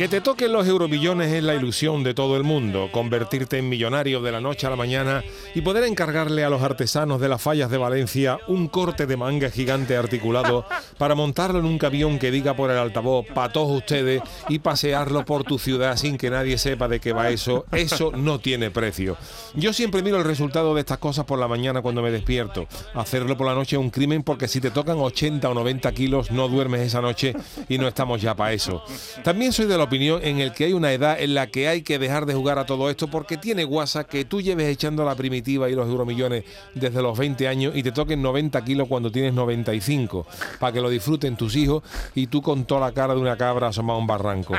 [0.00, 4.22] Que te toquen los euromillones es la ilusión de todo el mundo, convertirte en millonario
[4.22, 5.22] de la noche a la mañana
[5.54, 9.50] y poder encargarle a los artesanos de las fallas de Valencia un corte de manga
[9.50, 10.64] gigante articulado
[10.96, 15.26] para montarlo en un camión que diga por el altavoz para todos ustedes y pasearlo
[15.26, 19.18] por tu ciudad sin que nadie sepa de qué va eso, eso no tiene precio.
[19.54, 22.66] Yo siempre miro el resultado de estas cosas por la mañana cuando me despierto.
[22.94, 26.30] Hacerlo por la noche es un crimen porque si te tocan 80 o 90 kilos
[26.30, 27.34] no duermes esa noche
[27.68, 28.82] y no estamos ya para eso.
[29.22, 31.82] También soy de la opinión en el que hay una edad en la que hay
[31.82, 35.16] que dejar de jugar a todo esto porque tiene guasa que tú lleves echando la
[35.16, 36.44] primitiva y los euromillones
[36.76, 40.28] desde los 20 años y te toquen 90 kilos cuando tienes 95
[40.60, 41.82] para que lo disfruten tus hijos
[42.14, 44.54] y tú con toda la cara de una cabra asomada a un barranco.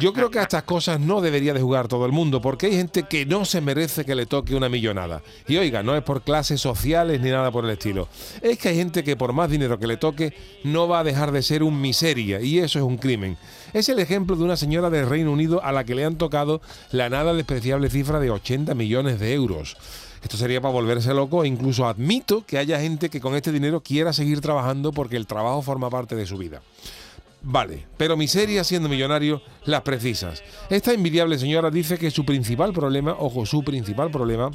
[0.00, 2.76] Yo creo que a estas cosas no debería de jugar todo el mundo porque hay
[2.76, 5.22] gente que no se merece que le toque una millonada.
[5.48, 8.06] Y oiga, no es por clases sociales ni nada por el estilo.
[8.40, 11.32] Es que hay gente que por más dinero que le toque no va a dejar
[11.32, 13.36] de ser un miseria y eso es un crimen.
[13.72, 16.60] Es el ejemplo de una señora del Reino Unido a la que le han tocado
[16.90, 19.76] la nada despreciable cifra de 80 millones de euros.
[20.22, 23.80] Esto sería para volverse loco e incluso admito que haya gente que con este dinero
[23.80, 26.62] quiera seguir trabajando porque el trabajo forma parte de su vida.
[27.42, 30.42] Vale, pero miseria siendo millonario las precisas.
[30.70, 34.52] Esta envidiable señora dice que su principal problema, ojo, su principal problema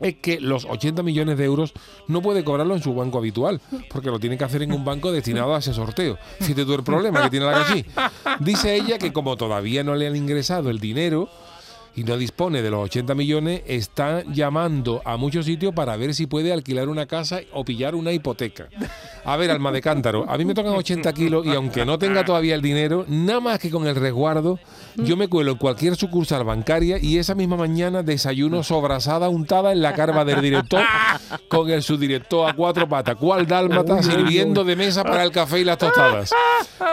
[0.00, 1.72] es que los 80 millones de euros
[2.08, 5.12] no puede cobrarlo en su banco habitual, porque lo tiene que hacer en un banco
[5.12, 6.18] destinado a ese sorteo.
[6.40, 7.84] Fíjate tú el problema que tiene la gachí.
[8.40, 11.28] Dice ella que como todavía no le han ingresado el dinero
[11.94, 16.26] y no dispone de los 80 millones, está llamando a muchos sitios para ver si
[16.26, 18.68] puede alquilar una casa o pillar una hipoteca.
[19.24, 22.24] A ver, alma de cántaro, a mí me tocan 80 kilos y aunque no tenga
[22.24, 24.58] todavía el dinero, nada más que con el resguardo,
[24.96, 29.82] yo me cuelo en cualquier sucursal bancaria y esa misma mañana desayuno sobrasada untada en
[29.82, 30.82] la carva del director
[31.48, 35.64] con el subdirector a cuatro patas, cual dálmata, sirviendo de mesa para el café y
[35.64, 36.32] las tostadas.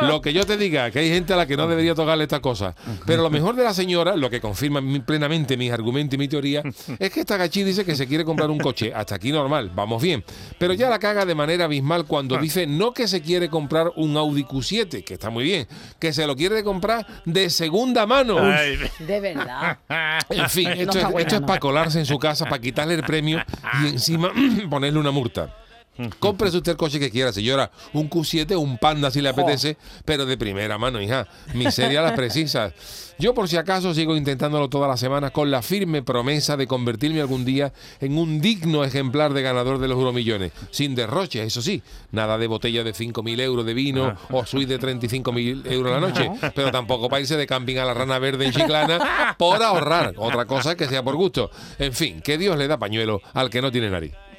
[0.01, 2.41] Lo que yo te diga, que hay gente a la que no debería tocarle estas
[2.41, 2.75] cosas.
[3.05, 6.61] Pero lo mejor de la señora, lo que confirma plenamente mis argumentos y mi teoría,
[6.99, 8.91] es que esta gachí dice que se quiere comprar un coche.
[8.93, 10.23] Hasta aquí normal, vamos bien.
[10.59, 14.15] Pero ya la caga de manera abismal cuando dice no que se quiere comprar un
[14.17, 15.67] Audi Q7, que está muy bien,
[15.99, 18.35] que se lo quiere comprar de segunda mano.
[18.35, 19.79] De verdad.
[20.29, 23.43] En fin, esto, No es, es para colarse en su casa, para quitarle el premio
[23.83, 24.31] y encima
[24.69, 25.53] ponerle una multa.
[26.19, 27.71] Cómprese usted el coche que quiera, señora.
[27.93, 31.27] Un Q7 o un Panda si le apetece, pero de primera mano, hija.
[31.53, 32.73] Miseria las precisas.
[33.19, 37.19] Yo, por si acaso, sigo intentándolo todas las semanas con la firme promesa de convertirme
[37.19, 40.51] algún día en un digno ejemplar de ganador de los euromillones.
[40.69, 41.81] Sin derroches, eso sí.
[42.11, 46.29] Nada de botella de 5.000 euros de vino o suite de 35.000 euros la noche.
[46.53, 50.13] Pero tampoco para irse de camping a la Rana Verde en Chiclana por ahorrar.
[50.17, 51.49] Otra cosa que sea por gusto.
[51.79, 54.13] En fin, que Dios le da pañuelo al que no tiene nariz.